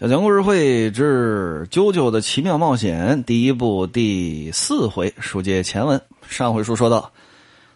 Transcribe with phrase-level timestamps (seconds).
[0.00, 6.00] 小强故事会之《啾啾的奇妙冒险》第一部第四回，书接前文。
[6.26, 7.12] 上回书说到，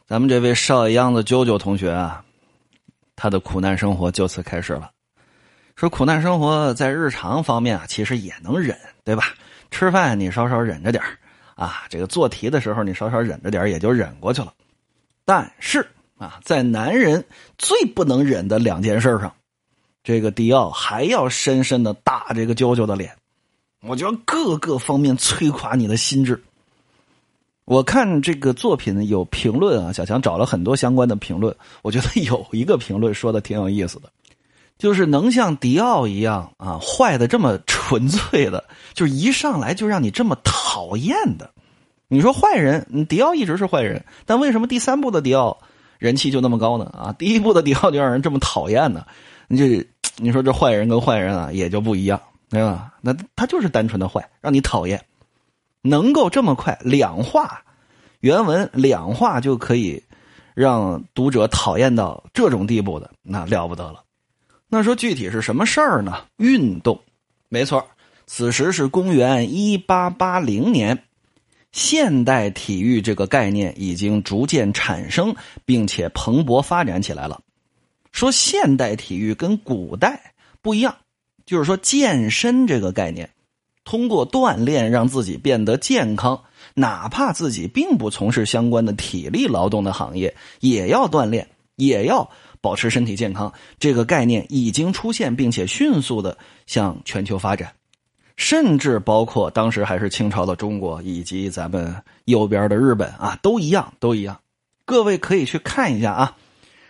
[0.06, 2.24] 咱们这位少爷样的啾啾同学啊，
[3.14, 4.90] 他的苦难生活就此开始了。
[5.76, 9.24] 说苦难生活在日常方面啊，其实也能忍，对吧？
[9.70, 11.04] 吃饭你稍稍忍着点
[11.56, 14.54] 啊，这个做题的时候你稍稍忍着点也就忍过去了。
[15.26, 15.86] 但是
[16.16, 17.22] 啊，在男人
[17.58, 19.30] 最不能忍的两件事上。
[20.04, 23.10] 这个迪奥还要深深的打这个娇娇的脸，
[23.80, 26.40] 我觉得各个方面摧垮你的心智。
[27.64, 34.10] 我看这个作品有评论啊，小强找了很多相关的评论，我觉得有一个评论说的挺有意思的，
[34.76, 38.62] 就是能像迪奥一样啊坏的这么纯粹的，
[38.92, 41.50] 就是一上来就让你这么讨厌的。
[42.08, 45.56] 你说坏人，迪奥一直是坏人，但为什么第三部的迪奥
[45.98, 46.84] 人气就那么高呢？
[46.92, 49.06] 啊，第一部的迪奥就让人这么讨厌呢？
[49.48, 49.86] 你这。
[50.16, 52.94] 你说这坏人跟坏人啊，也就不一样，对吧？
[53.00, 55.04] 那他就是单纯的坏，让你讨厌。
[55.82, 57.62] 能够这么快两话，
[58.20, 60.02] 原文两话就可以
[60.54, 64.02] 让读者讨厌到这种地步的，那了不得了。
[64.68, 66.24] 那说具体是什么事儿呢？
[66.38, 66.98] 运动，
[67.48, 67.86] 没错。
[68.26, 71.04] 此时是公元一八八零年，
[71.72, 77.38] 现代体育这个概念已经逐渐产生，并且蓬勃发展起来了。
[78.14, 80.96] 说现代体育跟古代不一样，
[81.44, 83.28] 就是说健身这个概念，
[83.84, 93.52] 通过锻炼让自己变得健康，哪怕自己并不从事相关的体力劳动的行业，也要锻炼，也要保持身体健康。
[93.80, 97.72] 这个概念已经出现，并且迅速的向全球发展，
[98.36, 101.92] 甚至包括当时还是清朝的中国以及咱们
[102.26, 104.38] 右边的日本啊，都一样，都一样。
[104.84, 106.36] 各位可以去看一下啊。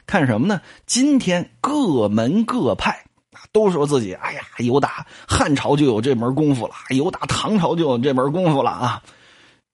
[0.07, 0.61] 看什么呢？
[0.87, 3.05] 今天各门各派
[3.53, 9.03] 都说自己，哎呀，有打汉朝就有这门功夫了，有打唐朝就有这门功夫了啊！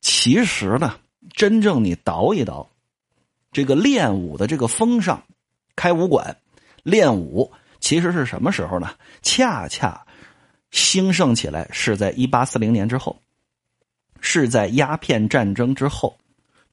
[0.01, 0.99] 其实呢，
[1.35, 2.71] 真正你倒一倒，
[3.53, 5.23] 这个练武的这个风尚，
[5.77, 6.37] 开武馆
[6.83, 8.95] 练武，其实是什么时候呢？
[9.23, 10.07] 恰恰
[10.71, 13.21] 兴盛起来是在一八四零年之后，
[14.21, 16.17] 是在鸦片战争之后，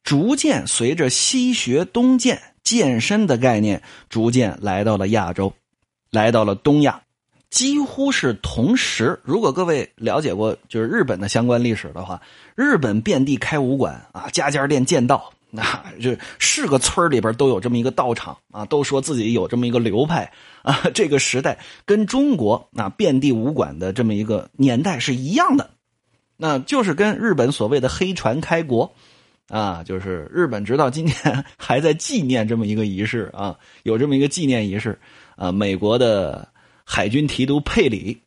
[0.04, 2.42] 逐渐随着西学东渐。
[2.68, 5.54] 健身的概念逐渐来到了亚洲，
[6.12, 7.02] 来到了东亚，
[7.50, 9.18] 几乎是同时。
[9.24, 12.22] 如果各位了解过就是日本的相关历史的话，
[12.58, 15.64] 日本遍地开武馆啊，家家练剑道，那
[16.02, 20.30] 就是个村里边都有这么一个道场啊，都说自己有这么一个流派
[20.62, 20.82] 啊。
[20.94, 25.70] 这个时代跟中国啊遍地武馆的这么一个年代是一样的，
[26.36, 28.94] 那就是跟日本所谓的黑船开国。
[29.50, 35.00] 啊，就是日本直到今天 还在纪念这么一个仪式啊，有这么一个纪念仪式
[35.38, 35.52] 啊。
[35.54, 36.48] 美国的
[36.84, 38.22] 海军提督佩里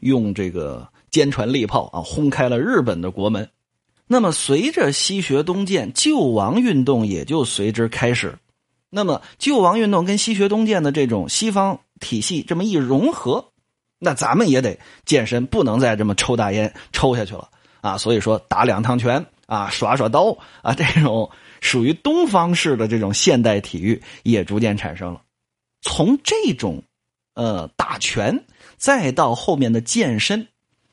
[0.00, 3.48] 用这个坚船利炮啊轰开了日本的国门。
[4.06, 8.38] 那么随着西学东渐，救亡运动也就随之开始。
[8.90, 13.52] 那么救亡运动跟西学东渐的这种西方体系这么一融合，
[13.98, 17.48] 那咱们也得健身，不能再这么抽大烟抽下去了
[17.80, 17.96] 啊。
[17.96, 19.24] 所以说打两趟拳。
[19.46, 21.30] 啊，耍耍刀啊，这种
[21.60, 25.22] 属于东方式的这种现代体育也逐渐产生了。
[25.82, 26.82] 从这种
[27.34, 28.44] 呃打拳，
[28.76, 30.48] 再到后面的健身，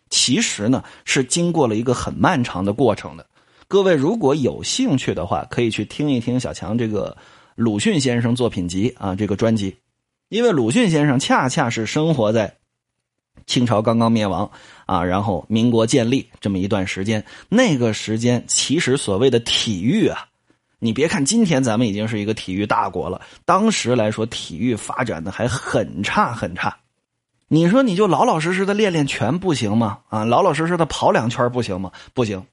[0.09, 3.25] 其实呢是经过了一个很漫长的过程的。
[3.67, 7.17] 各位如果有兴趣的话，可以去听一听小强这个
[7.55, 9.75] 鲁迅先生作品集啊这个专辑，
[10.29, 12.57] 因为鲁迅先生恰恰是生活在。
[13.45, 14.49] 清朝刚刚灭亡
[14.85, 20.27] 啊，然后民国建立这么一段时间，那个时间其实所谓的体育啊，
[20.79, 26.75] 你别看今天咱们已经是一个体育大国了，当时来说体育发展的还很差很差。
[27.49, 29.99] 你说你就老老实实的练练拳不行吗？
[30.09, 31.91] 啊，老老实实的跑两圈不行吗？
[32.13, 32.43] 不行，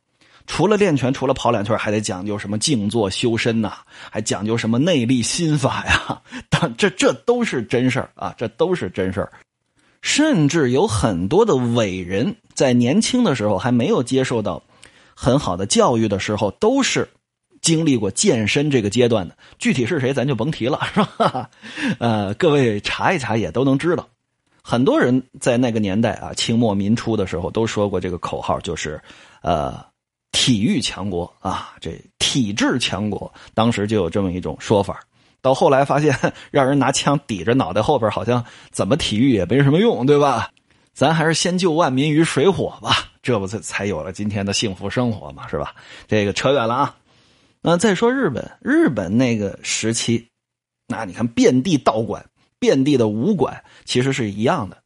[0.46, 3.78] 除了练拳，除了跑两圈，还得讲究什么静坐修身呐，
[4.10, 6.20] 还讲究什么内力心法呀？
[6.50, 9.32] 当这这都是真事儿啊，这都是真事儿。
[10.02, 14.62] 甚至有很多的伟人，在年轻的时候还没有接受到
[15.14, 17.08] 很好的教育的时候，都是
[17.60, 19.36] 经历过健身这个阶段的。
[19.58, 21.50] 具体是谁，咱就甭提了，是吧？
[21.98, 24.08] 呃，各位查一查也都能知道。
[24.62, 29.00] 很多人在那个年代啊，清末民初的时候都说过这个口号，就是
[29.42, 29.84] 呃，
[30.32, 33.32] 体育强国啊，这体质强国。
[33.52, 35.00] 当时就有这么一种说法。
[35.42, 36.16] 到后来发现，
[36.50, 40.50] 让人拿枪抵着脑袋后边，好像怎么体育也没什么用，对吧？
[40.92, 42.90] 咱还是先救万民于水火吧，
[43.22, 45.74] 这不才才有了今天的幸福生活嘛，是吧？
[46.06, 46.96] 这个扯远了啊。
[47.62, 50.28] 那再说日本，日本那个时期，
[50.88, 52.26] 那你看遍地道馆，
[52.58, 54.78] 遍地的武馆，其实是一样的。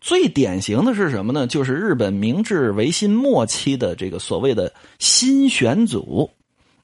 [0.00, 1.46] 最典型的是什么呢？
[1.46, 6.30] 就是日本明治维新末期的这个所谓的新选组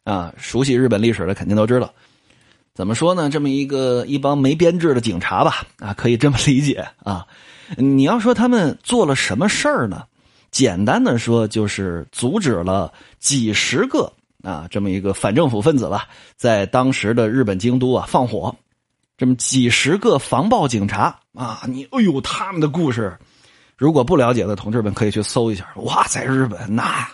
[0.05, 1.93] 啊，熟悉日本历史的肯定都知道。
[2.77, 3.31] 怎么说呢？
[3.31, 7.27] 这么一个一帮没编制的警察吧，啊，可以这么理解啊。
[7.79, 10.05] 你要说他们做了什么事儿呢？
[10.51, 14.13] 简单的说，就是阻止了几十个
[14.43, 16.07] 啊这么一个反政府分子吧，
[16.37, 18.55] 在当时的日本京都啊放火。
[19.17, 23.17] 这么几十个防暴警察啊，你哎呦，他们的故事，
[23.75, 25.67] 如果不了解的同志们可以去搜一下。
[25.77, 27.09] 哇，在日本那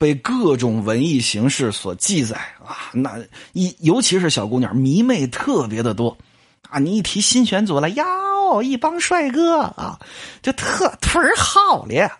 [0.00, 3.20] 被各种文艺形式所记载啊，那
[3.52, 6.16] 一尤其是小姑娘迷妹特别的多
[6.70, 6.78] 啊。
[6.78, 10.00] 你一提新选组了，哟，一帮帅哥啊，
[10.40, 12.10] 就特腿儿好咧。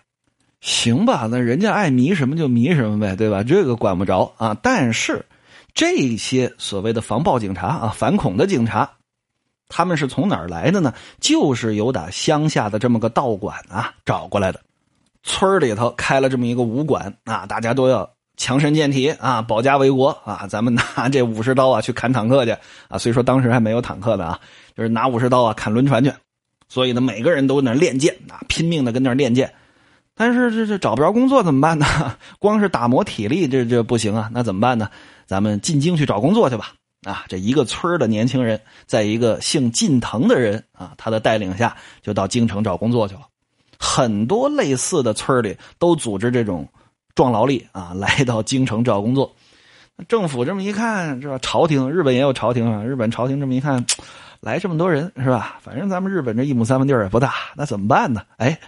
[0.59, 3.41] 行吧，那人家爱迷什么就迷什么呗，对吧？
[3.41, 4.55] 这个管不着啊。
[4.61, 5.25] 但是
[5.73, 8.87] 这些所谓的防暴警察啊，反恐的警察。
[9.69, 10.93] 他们是从哪儿来的呢？
[11.19, 14.61] 就是由打乡下的这么个道馆啊找过来的。
[15.23, 20.47] 村里头开了这么一个武馆啊，大家都要强身健体啊，保家卫国啊。
[20.49, 22.55] 咱们拿这武士刀啊去砍坦克去
[22.87, 22.97] 啊。
[22.97, 24.39] 虽说当时还没有坦克的啊，
[24.75, 26.11] 就是拿武士刀啊砍轮船去。
[26.67, 29.53] 所以呢，每个人都那练剑啊，拼命的跟那练剑。
[30.15, 31.85] 但是这这找不着工作怎么办呢？
[32.39, 34.29] 光是打磨体力这这不行啊。
[34.33, 34.89] 那怎么办呢？
[35.25, 36.73] 咱们进京去找工作去吧。
[37.03, 43.21] 啊，这一个村的年轻人，在一个姓近藤的人啊，他的带领下，就到京城找工作去了。
[43.81, 46.67] 很多类似的村里都组织这种
[47.15, 49.33] 壮劳力啊，来到京城找工作。
[50.07, 53.83] 政府这么一看，是吧朝廷日本也有朝廷啊，日本朝廷这么一看，
[54.39, 55.57] 来这么多人是吧？
[55.61, 58.21] 反正咱们日本这一亩三分地也不大，那怎么办呢？
[58.37, 58.59] 哎，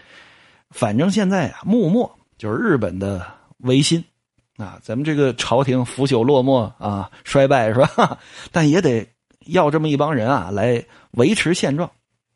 [0.72, 3.26] 反正现在啊，幕末就是日本的
[3.60, 4.04] 维新。
[4.58, 8.20] 啊，咱们这个朝廷腐朽落寞啊，衰败是吧？
[8.52, 9.08] 但也得
[9.48, 11.90] 要这么一帮人啊，来维持现状，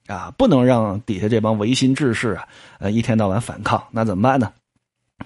[0.07, 2.47] 啊，不能让底下这帮维新志士啊，
[2.79, 3.83] 呃，一天到晚反抗。
[3.91, 4.51] 那怎么办呢？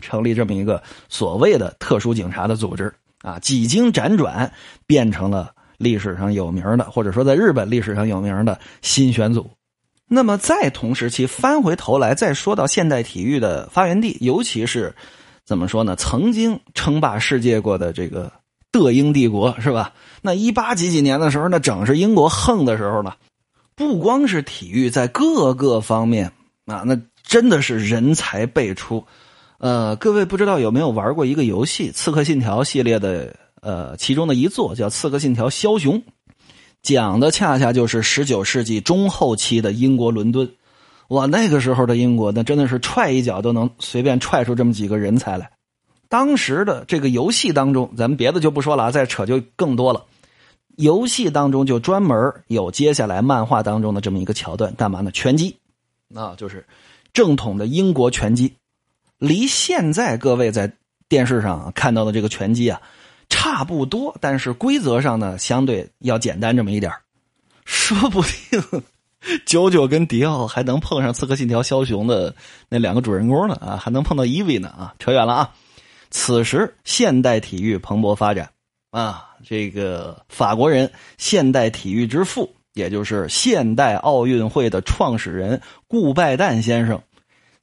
[0.01, 4.51] 成立这么一个所谓的特殊警察的组织啊，几经辗转，
[4.86, 9.50] 变成了历史上有名的，或者说在日本历史上有名的新选组。
[10.07, 14.94] 那么在同时期翻回头来，再说到现代体育的发源地，尤其是。
[15.44, 15.95] 怎么说呢？
[15.98, 18.31] 曾经称霸世界过的这个
[18.72, 19.92] 德英帝国是吧？
[20.22, 23.18] 那一八几几年的时候，那整是英国横的时候了。
[23.81, 26.31] 不光是体育，在各个方面
[26.68, 29.04] 啊，那真的是人才辈出。
[29.57, 36.00] 呃，各位不知道有没有玩过一个游戏《刺客信条》系列的呃其中的一座叫《刺客信条：枭雄》，
[36.83, 40.48] 讲的恰恰就是十九世纪中后期的英国伦敦。
[41.07, 45.50] 哇，那个时候的英国，那真的是踹一脚都能随便踹出这么几个人才来。
[46.07, 50.06] 当时的这个游戏当中，咱们别的就不说了啊，再扯就更多了。
[50.77, 55.12] 游戏当中就专门有接下来漫画当中的这么一个桥段，干嘛呢？
[55.12, 55.57] 拳击，
[56.07, 56.65] 那就是
[57.13, 58.53] 正统的英国拳击，
[59.18, 60.73] 离现在各位在
[61.07, 62.81] 电视上看到的这个拳击啊
[63.29, 66.91] 差不多，但是规则上呢相对要简单这么一点
[67.65, 68.83] 说不定。
[69.45, 72.33] 九九跟迪奥还能碰上《刺客信条：枭雄》的
[72.69, 75.53] 那两个主人公呢啊，还能碰到伊维呢啊，扯远了啊。
[76.09, 78.50] 此时现代体育蓬勃发展
[78.89, 87.01] 啊，这个法国人现代体育之父，也就是现代奥运会的创始人顾拜旦先生，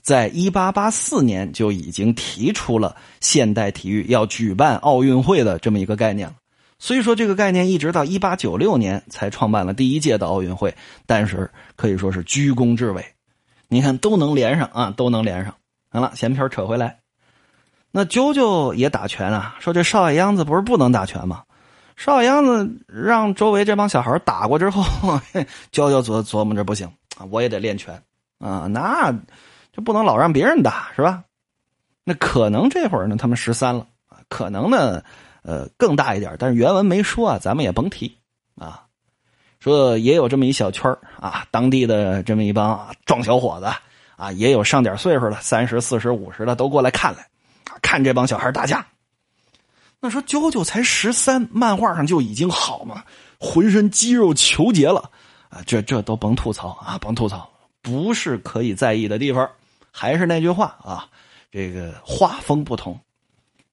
[0.02, 6.34] 在一八八四年就已经提出了现代体育要举办奥运会的这么一个概念了。
[6.80, 10.72] 所以说，这个概念一直到一八九六年才创办了第一届的奥运会，
[11.06, 13.04] 但是可以说是居功至伟。
[13.66, 15.54] 你看都能连上啊，都能连上。
[15.90, 17.00] 行了，闲篇扯回来，
[17.90, 19.56] 那啾啾也打拳啊。
[19.58, 21.42] 说这少爷秧子不是不能打拳吗？
[21.98, 24.82] 少爷央子让周围这帮小孩打过之后，
[25.70, 26.86] 啾啾琢琢磨着不行
[27.18, 28.00] 啊，我也得练拳
[28.38, 29.12] 啊，那
[29.72, 31.24] 就不能老让别人打是吧？
[32.04, 35.02] 那可能这会儿呢，他们十三了啊，可能呢。
[35.42, 38.18] 呃，更大一点，但是原文没说啊，咱们也甭提
[38.56, 38.84] 啊。
[39.60, 43.66] 说也有这么一小圈啊，当地的这么一帮壮小伙子
[44.16, 47.26] 啊，也有上点岁数的，三十四十五十的都过来看来，
[47.80, 48.84] 看这帮小孩打架。
[50.00, 53.02] 那说九九才十三，漫画上就已经好嘛，
[53.38, 55.10] 浑身肌肉虬结了
[55.48, 57.50] 啊，这这都甭吐槽啊，甭吐槽，
[57.82, 59.48] 不是可以在意的地方。
[59.90, 61.08] 还是那句话啊，
[61.50, 63.00] 这个画风不同。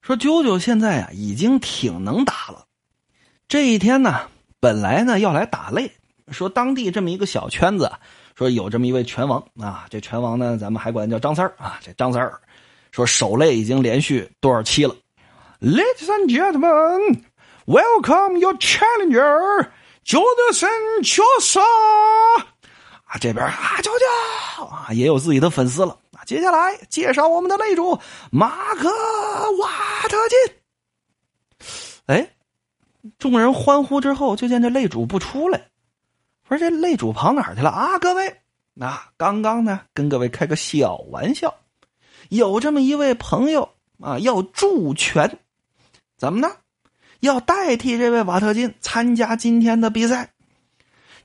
[0.01, 2.65] 说九九现在啊已经挺能打了，
[3.47, 4.21] 这一天呢
[4.59, 5.91] 本来呢要来打擂，
[6.31, 7.91] 说当地这么一个小圈子，
[8.35, 12.31] 说有这么一位拳王啊，这拳王呢咱们还管叫张三啊，这张三
[12.91, 14.95] 说守擂已经连续多少期了
[15.65, 17.25] ？Ladies and gentlemen,
[17.65, 19.71] welcome your challenger,
[20.05, 21.59] Jordan Chosa.
[23.05, 25.97] 啊，这边啊，舅舅啊，也有自己的粉丝了。
[26.11, 28.91] 啊，接下来介绍我们的擂主马克
[29.53, 29.67] 瓦
[30.07, 30.37] 特金。
[32.05, 32.29] 哎，
[33.17, 35.69] 众人欢呼之后，就见这擂主不出来。
[36.47, 37.97] 说这擂主跑哪儿去了啊？
[37.97, 38.41] 各位，
[38.75, 41.55] 那刚刚呢，跟各位开个小玩笑，
[42.29, 45.39] 有这么一位朋友啊，要助拳，
[46.17, 46.49] 怎么呢？
[47.21, 50.29] 要代替这位瓦特金参加今天的比赛。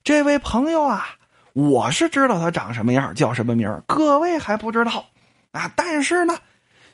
[0.03, 1.05] 这位朋友啊，
[1.53, 5.07] 我是知道他长什么样，叫什么名各位还不知道
[5.53, 5.71] 啊。
[5.77, 6.39] 但是呢，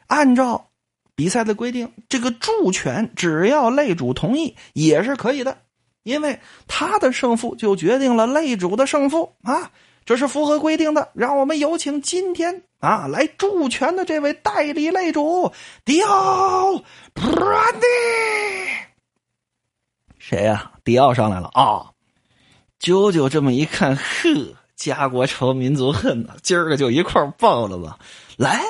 [0.09, 0.71] 按照
[1.15, 5.59] 比赛的规定，这个助拳只要擂主同意也是可以的，
[6.03, 9.71] 因为他的胜负就决定了擂主的胜负啊，
[10.07, 11.11] 这是符合规定的。
[11.13, 15.53] 让我们有请今天啊来助拳的这位代理擂主
[15.85, 16.73] 迪奥·
[17.13, 17.87] 布兰迪。
[20.19, 20.73] 谁呀？
[20.83, 21.93] 迪奥上来了啊！
[22.79, 26.35] 九九这么一看，呵，家国仇，民族恨呐！
[26.43, 27.99] 今儿个就一块报了吧！
[28.37, 28.61] 来，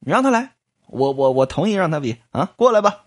[0.00, 0.50] 你让他来，
[0.88, 2.50] 我我我同意让他比啊！
[2.56, 3.04] 过来吧。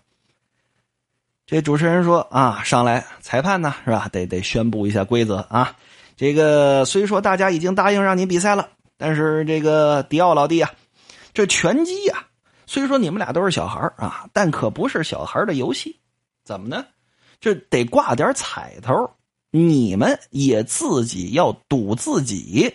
[1.46, 4.08] 这主持人说啊，上来，裁判呢是吧？
[4.10, 5.76] 得得宣布一下规则啊。
[6.18, 10.72] 这个虽说大家已经答应让你比赛了，但是这个迪奥老弟啊，
[11.32, 12.26] 这拳击呀，
[12.66, 15.96] 虽说你们俩都是小孩啊，但可不是小孩的游戏。
[16.44, 16.84] 怎么呢？
[17.40, 19.08] 这得挂点彩头。
[19.52, 22.74] 你们也自己要赌自己，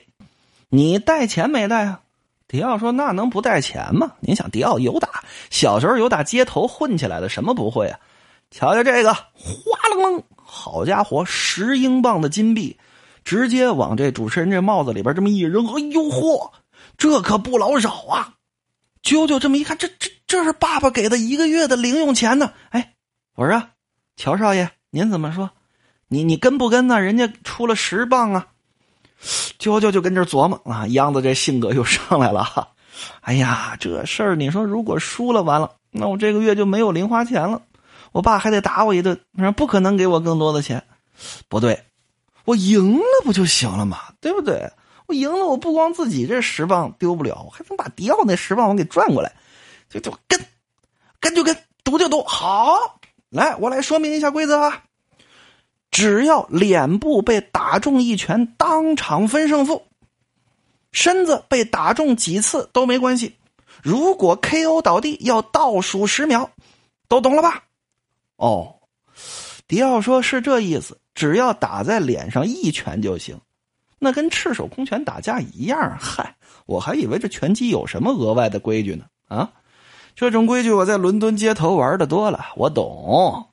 [0.70, 2.00] 你带钱没带啊？
[2.48, 4.14] 迪奥说：“那能不带钱吗？
[4.22, 8.00] 您想，迪奥有打，小时候有打街头混起来的，什么不会啊？
[8.52, 12.78] 瞧瞧这个，哗楞楞，好家伙，十英镑的金币，
[13.24, 16.52] 直接往这主持人这帽子里边这么一扔，哎呦嚯，
[16.98, 18.36] 这可不老少啊！
[19.02, 22.54] 啾啾这么一看，这这这是爸爸给的一个月的零用钱呢。
[22.70, 22.94] 哎，
[23.36, 23.64] 我说，
[24.16, 25.50] 乔少爷，您怎么说？”
[26.10, 27.02] 你你跟不跟呢？
[27.02, 28.48] 人家出了十磅啊！
[29.58, 32.68] 娇娇就跟这琢磨啊，央子这性格又上来了哈。
[33.22, 37.64] 哎呀，这事儿你说如果输了完了，那我这个月就没有零花钱了，
[38.12, 39.20] 我爸还得打我一顿，
[39.58, 40.84] 不可能给我更多的钱。
[41.50, 41.84] 不对，
[42.46, 44.14] 我赢了不就行了嘛？
[44.20, 44.72] 对不对？
[45.08, 49.34] 我赢了，我不光自己这十磅丢不了，我还能把迪奥那十磅我给赚过来。
[49.90, 50.40] 就就跟，
[51.20, 52.24] 跟就跟，赌就赌。
[52.24, 54.84] 好，来，我来说明一下规则啊。
[55.92, 59.84] 只要脸部被打中一拳，当场分胜负；
[60.92, 63.36] 身子被打中几次都没关系。
[63.84, 66.50] 如果 KO 倒地，要倒数十秒，
[67.08, 67.66] 都懂了吧？
[68.38, 68.76] 哦，
[69.68, 73.40] 迪奥说是这意思，只要打在脸上一拳就行。
[74.00, 75.98] 那跟赤手空拳打架一样。
[76.00, 79.06] 嗨，我还以为这拳击有什么额外的规矩呢？
[79.30, 79.50] 啊，
[80.16, 83.50] 这种规矩我在伦敦街头玩的多了，我懂。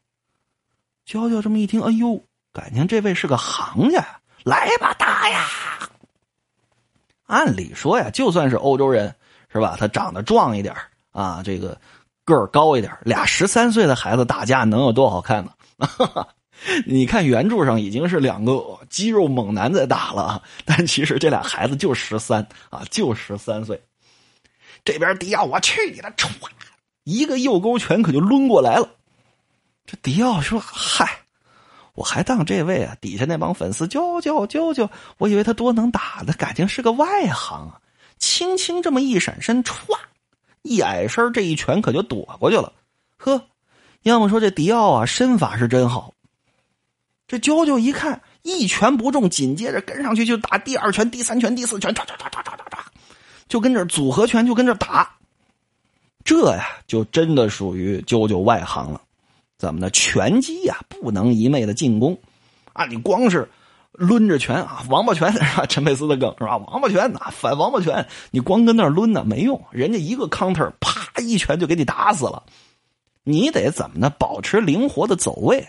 [1.04, 2.24] 娇娇这么一听，哎呦！
[2.52, 4.04] 感情这位是个行家，
[4.42, 5.46] 来吧，打呀！
[7.26, 9.14] 按理说呀，就算是欧洲人，
[9.52, 9.76] 是吧？
[9.78, 10.74] 他长得壮一点
[11.12, 11.80] 啊，这个
[12.24, 15.52] 个儿高一点俩十三岁的孩子打架能有多好看呢？
[15.78, 16.28] 哈 哈
[16.86, 23.80] 你看原著上已经是两个肌肉猛男在打了，但其实这俩孩子就十三啊，就十三岁。
[24.84, 26.28] 这边迪奥，我去你的，歘，
[27.04, 28.88] 一个右勾拳可就抡过来了。
[29.86, 31.18] 这迪奥说：“嗨。”
[31.94, 34.88] 我还当这位啊，底下那帮粉丝啾啾啾啾，
[35.18, 37.80] 我以为他多能打的，感情是个外行啊！
[38.16, 39.74] 轻轻这么一闪身，歘，
[40.62, 42.72] 一矮身，这一拳可就躲过去了。
[43.18, 43.44] 呵，
[44.02, 46.14] 要么说这迪奥啊，身法是真好。
[47.30, 52.80] 这啾啾一看一拳不中，紧接着跟上去就打第二拳、第三拳、第四拳，唰唰唰唰唰唰，
[53.46, 55.08] 就跟这组合拳就跟这打。
[56.24, 59.00] 这呀，就真的属于啾啾外行了。
[59.58, 59.88] 怎么的？
[59.90, 62.18] 拳击呀，不能一昧的进攻，
[62.72, 63.48] 啊，你光是
[63.92, 65.64] 抡着拳啊，王八拳 是吧？
[65.66, 66.56] 陈佩斯的梗是吧？
[66.56, 72.42] 王八拳啊，反王八拳，你光跟那抡呢没用，人家一个 counter，啪一拳就给你打死了。
[73.22, 74.10] 你得怎么呢？
[74.18, 75.68] 保持灵活的走位，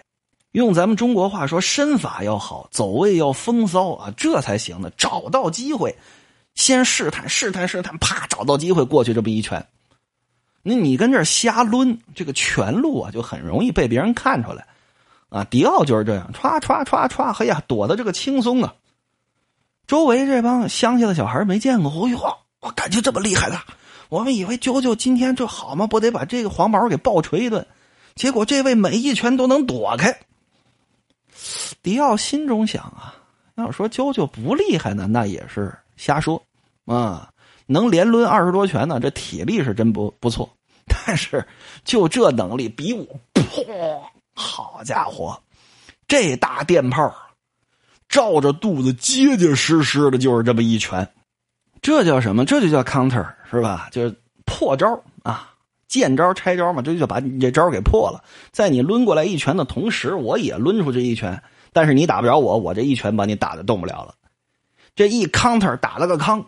[0.52, 4.92] 用咱们中国话说，身法要好，走位要风骚啊，这才行呢。
[4.98, 5.96] 找到机会，
[6.56, 9.66] 先试探试探试探，啪，找到机会过去这么一拳。
[10.62, 14.68] 那你跟这瞎抡，这个拳路啊，就很容易被别人看出来，
[15.30, 15.44] 啊！
[15.46, 18.76] 迪奥就是这样，歘歘歘歘，嘿呀，躲的这个轻松啊！
[19.88, 22.20] 周围这帮乡下的小孩没见过，哎呦，
[22.60, 23.58] 我感觉这么厉害的，
[24.10, 25.88] 我们以为啾啾今天这好吗？
[25.88, 27.66] 不得把这个黄毛给暴锤一顿？
[28.16, 30.20] 结果这位每一拳都能躲开。
[31.82, 33.16] 迪奥心中想啊，
[33.56, 36.42] 要说啾啾不厉害呢，那也是瞎说
[36.86, 37.30] 啊。
[37.68, 40.50] 能连抡二十多拳呢，这体力是真不不错。
[40.86, 41.48] 但是
[41.86, 44.02] 就这能力，比我，砰！
[44.34, 45.42] 好家伙，
[46.08, 47.16] 这大电炮
[48.10, 51.08] 照着肚子结结实实的，就是这么一拳。
[51.82, 52.44] 这叫什么？
[52.44, 53.88] 这就叫 counter，是吧？
[53.92, 54.16] 就是
[54.46, 55.51] 破招啊，
[55.92, 58.24] 见招拆招嘛，这就把你这招给破了。
[58.54, 61.44] 在你抡过来一拳的同时，我也抡出这一拳，
[61.74, 64.16] 但是你打不着我，我这一拳把你打的动不了了。
[64.96, 66.46] 这一 counter 打了个康，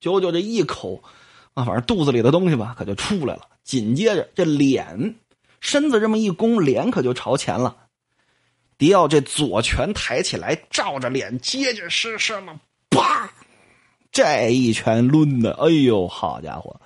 [0.00, 1.02] 九九这一口
[1.52, 3.42] 啊，反正肚子里的东西吧，可就出来了。
[3.64, 5.14] 紧接着这脸
[5.60, 7.76] 身子这么一弓，脸可就朝前了。
[8.78, 12.58] 迪奥这左拳抬起来，照着脸结结实实的，
[12.88, 13.30] 啪！
[14.10, 16.80] 这一拳抡的，哎呦，好家伙，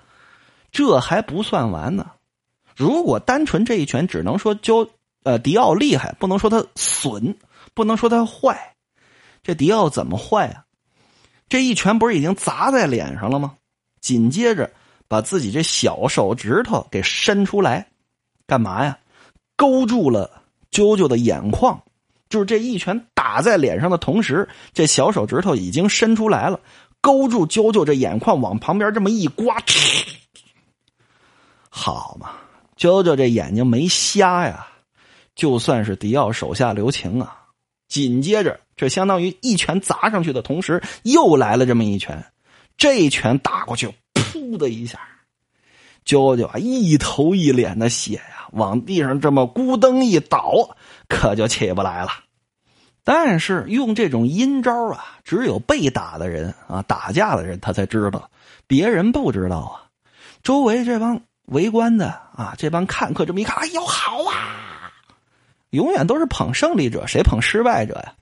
[0.77, 2.11] 这还不算完呢。
[2.77, 4.91] 如果单纯这一拳，只能说就
[5.25, 7.35] 呃迪奥厉害，不能说他损，
[7.73, 8.75] 不能说他坏。
[9.43, 10.65] 这迪奥怎么坏啊？
[11.49, 13.55] 这一拳不是已经砸在脸上了吗？
[14.03, 14.71] 紧接着
[15.09, 17.89] 把自己这小手指头给伸出来，
[18.47, 18.99] 干嘛呀？
[19.57, 21.81] 勾住了啾啾的眼眶。
[22.29, 26.61] 就是这一拳打在脸上的同时，这小手指头已经伸出来了。
[27.01, 29.57] 勾住啾啾这眼眶，往旁边这么一刮，
[31.79, 32.31] 好嘛，
[32.79, 34.67] 啾啾这眼睛没瞎呀，
[35.35, 37.43] 就算是迪奥手下留情啊。
[37.87, 42.25] 紧接着，这相当于一拳砸上去的同时，又来了这么一拳，
[42.79, 44.99] 这一拳打过去，噗的一下，
[46.07, 50.75] 啾啾啊一头一脸的血呀，往地上这么咕噔一倒，
[51.11, 52.11] 可就起不来了。
[53.05, 58.31] 但是用这种阴招啊，只有被打的人啊，打架的人他才知道，
[58.67, 59.83] 别人不知道啊。
[60.43, 64.93] 周围这帮围观的啊，这帮看客这么一看，哎呦好啊！
[65.71, 68.13] 永远都是捧胜利者，谁捧失败者呀？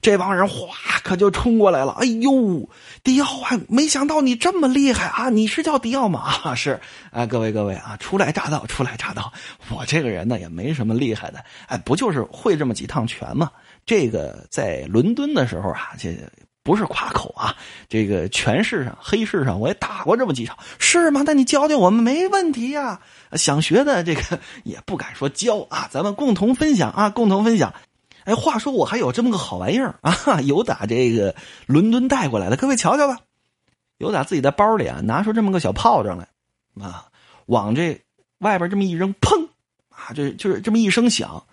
[0.00, 1.92] 这帮人哗，可就冲过来了。
[1.92, 2.68] 哎呦，
[3.04, 5.28] 迪奥啊，没想到你这么厉害啊！
[5.28, 6.54] 你是叫迪奥吗？
[6.54, 9.32] 是啊，各位各位啊，初来乍到，初来乍到。
[9.70, 13.50] 我这个人呢，也没什么厉害的，哎，不就是会这么几趟拳吗？
[13.84, 16.16] 这个在伦敦的时候啊，这
[16.62, 17.56] 不是夸口啊。
[17.88, 21.22] 这个全市上、黑市上，我也打过这么几场，是吗？
[21.24, 23.00] 那你教教我们没问题呀。
[23.32, 27.74] 想学的这个也不敢说教啊，咱们共同分享啊，共同分享。
[28.24, 31.34] 哎，话说我还有这么个好玩意儿啊， 有打这个
[31.66, 33.18] 伦敦带过来的，各位瞧瞧吧。
[33.98, 36.28] 有打自己的包里啊，拿出这么个小炮仗来
[36.80, 37.06] 啊，
[37.46, 38.00] 往这
[38.38, 39.48] 外边这么一扔，砰
[39.90, 41.44] 啊，这就是这么一声响。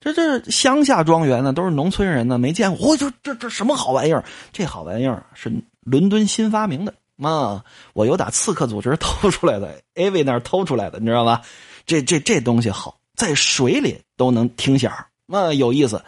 [0.00, 2.88] 这这乡下庄园呢，都是农村人呢，没见过。
[2.88, 4.24] 我这这这什么好玩意儿？
[4.50, 7.62] 这好玩意儿是伦敦新发明的啊！
[7.92, 11.42] 我有打刺客组织偷出来的，A V 那儿偷出来的，你知道吧？
[11.84, 14.90] 这这这东西好，在水里都能听响
[15.26, 16.02] 儿，有意思。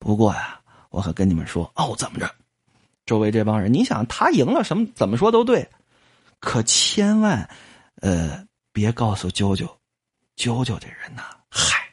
[0.00, 0.58] 不过呀，
[0.90, 2.28] 我可跟你们说哦，怎么着？
[3.06, 5.68] 周围这帮人，你想他赢了，什么怎么说都对，
[6.40, 7.48] 可千万
[8.00, 9.64] 呃别告诉啾啾，
[10.36, 11.87] 啾啾这人呐，嗨。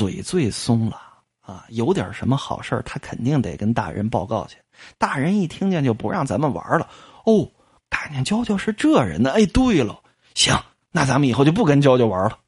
[0.00, 0.98] 嘴最松了
[1.42, 4.56] 啊，有点什么好事他肯定得跟大人报告去。
[4.96, 6.88] 大人一听见就不让咱们玩了。
[7.26, 7.46] 哦，
[7.90, 9.30] 看见娇娇是这人呢。
[9.32, 10.00] 哎，对了，
[10.34, 10.58] 行，
[10.90, 12.38] 那咱们以后就不跟娇娇玩了。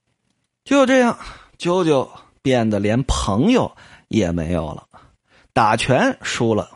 [0.64, 1.18] 就这样，
[1.58, 2.08] 啾啾
[2.40, 3.70] 变得连朋友
[4.08, 4.86] 也没有了，
[5.52, 6.70] 打拳输了，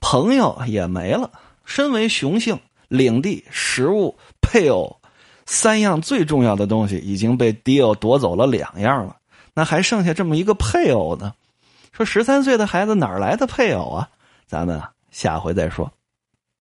[0.00, 1.30] 朋友也没了。
[1.64, 2.58] 身为雄性，
[2.88, 5.00] 领地、食物、配偶
[5.44, 9.14] 三样最重要的东西已经被迪奥夺走了两样了。
[9.56, 11.32] 那还剩下这么一个配偶呢？
[11.92, 14.10] 说十三岁的孩子哪来的配偶啊？
[14.46, 15.90] 咱们下回再说。